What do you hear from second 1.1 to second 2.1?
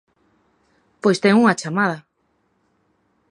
ten unha chamada.